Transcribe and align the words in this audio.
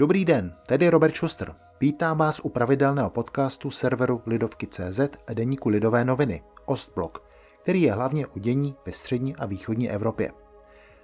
Dobrý 0.00 0.24
den, 0.24 0.54
tady 0.66 0.88
Robert 0.88 1.16
Schuster. 1.16 1.54
Vítám 1.80 2.18
vás 2.18 2.40
u 2.40 2.48
pravidelného 2.48 3.10
podcastu 3.10 3.70
serveru 3.70 4.22
Lidovky.cz 4.26 5.00
a 5.26 5.32
deníku 5.32 5.68
Lidové 5.68 6.04
noviny, 6.04 6.42
Ostblok, 6.64 7.22
který 7.62 7.82
je 7.82 7.92
hlavně 7.92 8.26
o 8.26 8.38
dění 8.38 8.76
ve 8.86 8.92
střední 8.92 9.36
a 9.36 9.46
východní 9.46 9.90
Evropě. 9.90 10.32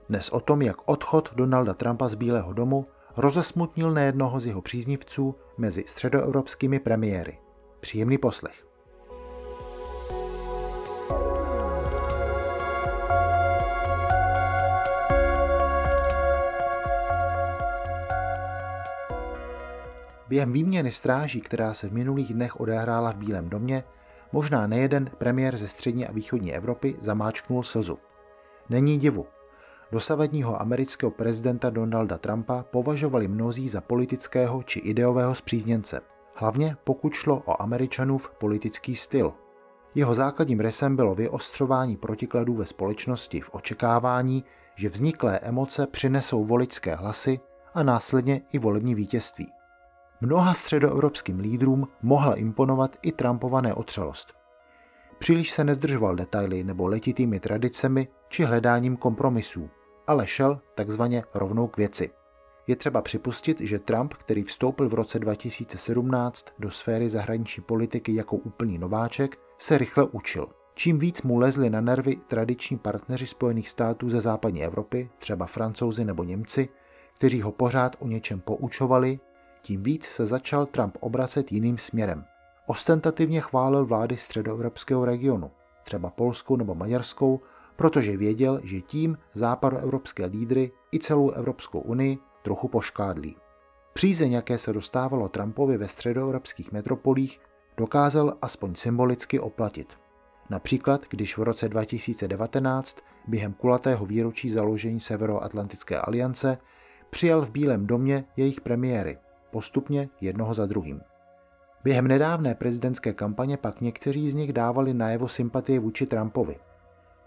Dnes 0.08 0.28
o 0.30 0.40
tom, 0.40 0.62
jak 0.62 0.76
odchod 0.88 1.30
Donalda 1.34 1.74
Trumpa 1.74 2.08
z 2.08 2.14
Bílého 2.14 2.52
domu 2.52 2.86
rozesmutnil 3.16 3.90
nejednoho 3.90 4.40
z 4.40 4.46
jeho 4.46 4.62
příznivců 4.62 5.34
mezi 5.58 5.84
středoevropskými 5.86 6.78
premiéry. 6.78 7.38
Příjemný 7.80 8.18
poslech. 8.18 8.63
Během 20.34 20.52
výměny 20.52 20.90
stráží, 20.90 21.40
která 21.40 21.74
se 21.74 21.88
v 21.88 21.92
minulých 21.92 22.34
dnech 22.34 22.60
odehrála 22.60 23.12
v 23.12 23.16
Bílém 23.16 23.48
domě, 23.48 23.84
možná 24.32 24.66
nejeden 24.66 25.10
premiér 25.18 25.56
ze 25.56 25.68
střední 25.68 26.06
a 26.06 26.12
východní 26.12 26.54
Evropy 26.54 26.96
zamáčknul 26.98 27.62
slzu. 27.62 27.98
Není 28.68 28.98
divu. 28.98 29.26
Dosavadního 29.92 30.60
amerického 30.60 31.10
prezidenta 31.10 31.70
Donalda 31.70 32.18
Trumpa 32.18 32.62
považovali 32.62 33.28
mnozí 33.28 33.68
za 33.68 33.80
politického 33.80 34.62
či 34.62 34.78
ideového 34.78 35.34
zpřízněnce, 35.34 36.00
hlavně 36.34 36.76
pokud 36.84 37.14
šlo 37.14 37.42
o 37.46 37.62
Američanův 37.62 38.30
politický 38.38 38.96
styl. 38.96 39.32
Jeho 39.94 40.14
základním 40.14 40.60
rysem 40.60 40.96
bylo 40.96 41.14
vyostřování 41.14 41.96
protikladů 41.96 42.54
ve 42.54 42.66
společnosti 42.66 43.40
v 43.40 43.50
očekávání, 43.52 44.44
že 44.76 44.88
vzniklé 44.88 45.38
emoce 45.38 45.86
přinesou 45.86 46.44
voličské 46.44 46.94
hlasy 46.94 47.40
a 47.74 47.82
následně 47.82 48.40
i 48.52 48.58
volební 48.58 48.94
vítězství. 48.94 49.63
Mnoha 50.20 50.54
středoevropským 50.54 51.38
lídrům 51.38 51.88
mohla 52.02 52.34
imponovat 52.34 52.96
i 53.02 53.12
Trumpova 53.12 53.60
neotřelost. 53.60 54.34
Příliš 55.18 55.50
se 55.50 55.64
nezdržoval 55.64 56.16
detaily 56.16 56.64
nebo 56.64 56.86
letitými 56.86 57.40
tradicemi 57.40 58.08
či 58.28 58.44
hledáním 58.44 58.96
kompromisů, 58.96 59.70
ale 60.06 60.26
šel 60.26 60.60
takzvaně 60.74 61.22
rovnou 61.34 61.66
k 61.66 61.76
věci. 61.76 62.10
Je 62.66 62.76
třeba 62.76 63.02
připustit, 63.02 63.60
že 63.60 63.78
Trump, 63.78 64.14
který 64.14 64.42
vstoupil 64.42 64.88
v 64.88 64.94
roce 64.94 65.18
2017 65.18 66.46
do 66.58 66.70
sféry 66.70 67.08
zahraniční 67.08 67.62
politiky 67.62 68.14
jako 68.14 68.36
úplný 68.36 68.78
nováček, 68.78 69.38
se 69.58 69.78
rychle 69.78 70.04
učil. 70.04 70.48
Čím 70.74 70.98
víc 70.98 71.22
mu 71.22 71.38
lezli 71.38 71.70
na 71.70 71.80
nervy 71.80 72.16
tradiční 72.16 72.78
partneři 72.78 73.26
Spojených 73.26 73.68
států 73.68 74.10
ze 74.10 74.20
západní 74.20 74.64
Evropy, 74.64 75.10
třeba 75.18 75.46
francouzi 75.46 76.04
nebo 76.04 76.24
Němci, 76.24 76.68
kteří 77.14 77.42
ho 77.42 77.52
pořád 77.52 77.96
o 77.98 78.06
něčem 78.06 78.40
poučovali 78.40 79.20
tím 79.64 79.82
víc 79.82 80.04
se 80.04 80.26
začal 80.26 80.66
Trump 80.66 80.96
obracet 81.00 81.52
jiným 81.52 81.78
směrem. 81.78 82.24
Ostentativně 82.66 83.40
chválil 83.40 83.86
vlády 83.86 84.16
středoevropského 84.16 85.04
regionu, 85.04 85.50
třeba 85.84 86.10
polskou 86.10 86.56
nebo 86.56 86.74
maďarskou, 86.74 87.40
protože 87.76 88.16
věděl, 88.16 88.60
že 88.64 88.80
tím 88.80 89.18
západoevropské 89.32 90.26
lídry 90.26 90.72
i 90.92 90.98
celou 90.98 91.30
Evropskou 91.30 91.80
unii 91.80 92.18
trochu 92.42 92.68
poškádlí. 92.68 93.36
Přízeň, 93.92 94.32
jaké 94.32 94.58
se 94.58 94.72
dostávalo 94.72 95.28
Trumpovi 95.28 95.76
ve 95.76 95.88
středoevropských 95.88 96.72
metropolích, 96.72 97.40
dokázal 97.76 98.36
aspoň 98.42 98.74
symbolicky 98.74 99.40
oplatit. 99.40 99.98
Například, 100.50 101.06
když 101.10 101.38
v 101.38 101.42
roce 101.42 101.68
2019 101.68 102.98
během 103.28 103.52
kulatého 103.52 104.06
výročí 104.06 104.50
založení 104.50 105.00
Severoatlantické 105.00 105.98
aliance 105.98 106.58
přijal 107.10 107.46
v 107.46 107.50
Bílém 107.50 107.86
domě 107.86 108.24
jejich 108.36 108.60
premiéry 108.60 109.18
postupně 109.54 110.08
jednoho 110.20 110.54
za 110.54 110.66
druhým. 110.66 111.00
Během 111.84 112.08
nedávné 112.08 112.54
prezidentské 112.54 113.12
kampaně 113.12 113.56
pak 113.56 113.80
někteří 113.80 114.30
z 114.30 114.34
nich 114.34 114.52
dávali 114.52 114.94
najevo 114.94 115.28
sympatie 115.28 115.80
vůči 115.80 116.06
Trumpovi. 116.06 116.56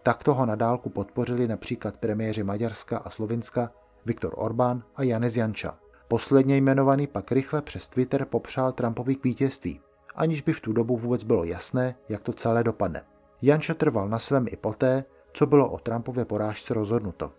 Takto 0.03 0.33
ho 0.33 0.45
na 0.45 0.55
dálku 0.55 0.89
podpořili 0.89 1.47
například 1.47 1.97
premiéři 1.97 2.43
Maďarska 2.43 2.97
a 2.97 3.09
Slovinska 3.09 3.71
Viktor 4.05 4.33
Orbán 4.35 4.83
a 4.95 5.03
Janez 5.03 5.38
Janča. 5.38 5.77
Posledně 6.07 6.57
jmenovaný 6.57 7.07
pak 7.07 7.31
rychle 7.31 7.61
přes 7.61 7.88
Twitter 7.88 8.25
popřál 8.25 8.71
Trumpovi 8.71 9.15
k 9.15 9.23
vítězství, 9.23 9.81
aniž 10.15 10.41
by 10.41 10.53
v 10.53 10.61
tu 10.61 10.73
dobu 10.73 10.97
vůbec 10.97 11.23
bylo 11.23 11.44
jasné, 11.44 11.95
jak 12.09 12.21
to 12.21 12.33
celé 12.33 12.63
dopadne. 12.63 13.03
Janča 13.41 13.73
trval 13.73 14.09
na 14.09 14.19
svém 14.19 14.45
i 14.49 14.57
poté, 14.57 15.03
co 15.33 15.45
bylo 15.45 15.71
o 15.71 15.77
Trumpově 15.77 16.25
porážce 16.25 16.73
rozhodnuto. 16.73 17.31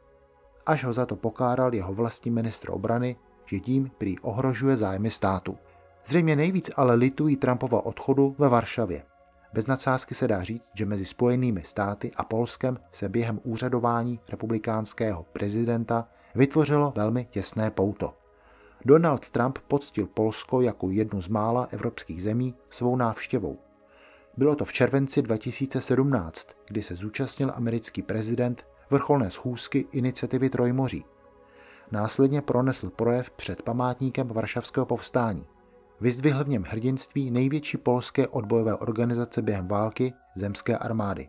Až 0.66 0.84
ho 0.84 0.93
za 0.93 1.06
to 1.06 1.16
pokáral 1.16 1.75
jeho 1.75 1.94
vlastní 1.94 2.31
ministr 2.31 2.70
obrany 2.70 3.16
že 3.49 3.61
tím 3.61 3.91
prý 3.99 4.19
ohrožuje 4.19 4.77
zájmy 4.77 5.11
státu. 5.11 5.59
Zřejmě 6.07 6.37
nejvíc 6.37 6.71
ale 6.77 6.95
litují 6.95 7.37
Trumpova 7.37 7.87
odchodu 7.87 8.35
ve 8.39 8.49
Varšavě. 8.49 9.03
Bez 9.53 9.67
nadsázky 9.67 10.15
se 10.15 10.29
dá 10.29 10.43
říct, 10.43 10.71
že 10.75 10.87
mezi 10.87 11.05
Spojenými 11.05 11.63
státy 11.63 12.11
a 12.17 12.25
Polskem 12.25 12.79
se 12.93 13.09
během 13.09 13.41
úřadování 13.45 14.21
republikánského 14.31 15.23
prezidenta 15.33 16.09
vytvořilo 16.35 16.93
velmi 16.97 17.25
těsné 17.31 17.71
pouto. 17.71 18.15
Donald 18.85 19.31
Trump 19.31 19.59
poctil 19.69 20.07
Polsko 20.07 20.61
jako 20.61 20.91
jednu 20.91 21.23
z 21.23 21.29
mála 21.29 21.69
evropských 21.71 22.23
zemí 22.23 22.55
svou 22.71 22.97
návštěvou. 22.97 23.59
Bylo 24.37 24.57
to 24.57 24.65
v 24.65 24.73
červenci 24.73 25.23
2017, 25.23 26.49
kdy 26.69 26.83
se 26.83 26.97
zúčastnil 26.97 27.53
americký 27.55 28.03
prezident 28.03 28.67
vrcholné 28.91 29.31
schůzky 29.31 29.87
iniciativy 29.93 30.51
Trojmoří, 30.51 31.05
Následně 31.93 32.43
pronesl 32.43 32.91
projev 32.91 33.31
před 33.31 33.62
památníkem 33.62 34.28
Varšavského 34.28 34.87
povstání. 34.87 35.47
Vyzdvihl 36.00 36.44
v 36.44 36.49
něm 36.49 36.65
hrdinství 36.69 37.31
největší 37.31 37.76
polské 37.76 38.28
odbojové 38.28 38.75
organizace 38.75 39.43
během 39.43 39.69
války 39.69 40.12
zemské 40.37 40.78
armády. 40.78 41.28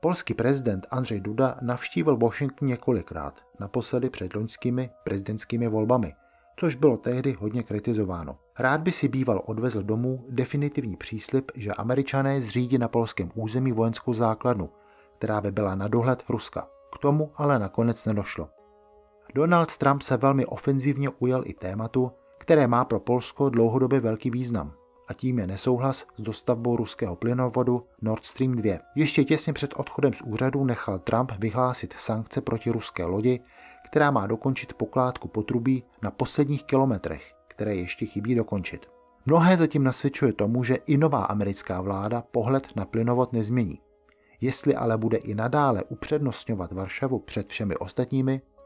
Polský 0.00 0.34
prezident 0.34 0.86
Andřej 0.90 1.20
Duda 1.20 1.56
navštívil 1.60 2.16
Washington 2.16 2.68
několikrát, 2.68 3.40
naposledy 3.60 4.10
před 4.10 4.34
loňskými 4.34 4.90
prezidentskými 5.04 5.68
volbami, 5.68 6.14
což 6.56 6.74
bylo 6.74 6.96
tehdy 6.96 7.32
hodně 7.32 7.62
kritizováno. 7.62 8.38
Rád 8.58 8.80
by 8.80 8.92
si 8.92 9.08
býval 9.08 9.42
odvezl 9.46 9.82
domů 9.82 10.24
definitivní 10.28 10.96
příslip, 10.96 11.50
že 11.54 11.72
američané 11.72 12.40
zřídí 12.40 12.78
na 12.78 12.88
polském 12.88 13.30
území 13.34 13.72
vojenskou 13.72 14.14
základnu, 14.14 14.70
která 15.18 15.40
by 15.40 15.52
byla 15.52 15.74
na 15.74 15.88
dohled 15.88 16.24
Ruska. 16.28 16.68
K 16.94 16.98
tomu 16.98 17.30
ale 17.34 17.58
nakonec 17.58 18.06
nedošlo. 18.06 18.48
Donald 19.34 19.76
Trump 19.76 20.02
se 20.02 20.16
velmi 20.16 20.46
ofenzivně 20.46 21.08
ujal 21.08 21.42
i 21.44 21.54
tématu, 21.54 22.12
které 22.38 22.66
má 22.66 22.84
pro 22.84 23.00
Polsko 23.00 23.48
dlouhodobě 23.48 24.00
velký 24.00 24.30
význam, 24.30 24.72
a 25.08 25.14
tím 25.14 25.38
je 25.38 25.46
nesouhlas 25.46 26.06
s 26.16 26.22
dostavbou 26.22 26.76
ruského 26.76 27.16
plynovodu 27.16 27.86
Nord 28.02 28.24
Stream 28.24 28.52
2. 28.52 28.78
Ještě 28.96 29.24
těsně 29.24 29.52
před 29.52 29.74
odchodem 29.76 30.12
z 30.12 30.22
úřadu 30.22 30.64
nechal 30.64 30.98
Trump 30.98 31.32
vyhlásit 31.38 31.94
sankce 31.96 32.40
proti 32.40 32.70
ruské 32.70 33.04
lodi, 33.04 33.40
která 33.86 34.10
má 34.10 34.26
dokončit 34.26 34.74
pokládku 34.74 35.28
potrubí 35.28 35.84
na 36.02 36.10
posledních 36.10 36.64
kilometrech, 36.64 37.32
které 37.48 37.74
ještě 37.74 38.06
chybí 38.06 38.34
dokončit. 38.34 38.86
Mnohé 39.26 39.56
zatím 39.56 39.84
nasvědčuje 39.84 40.32
tomu, 40.32 40.64
že 40.64 40.74
i 40.74 40.96
nová 40.96 41.24
americká 41.24 41.80
vláda 41.80 42.22
pohled 42.30 42.76
na 42.76 42.84
plynovod 42.84 43.32
nezmění. 43.32 43.80
Jestli 44.40 44.76
ale 44.76 44.98
bude 44.98 45.18
i 45.18 45.34
nadále 45.34 45.82
upřednostňovat 45.88 46.72
Varšavu 46.72 47.18
před 47.18 47.48
všemi 47.48 47.76
ostatními, 47.76 48.42